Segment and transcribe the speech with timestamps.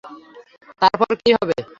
[0.81, 1.57] তারপর কি হবে?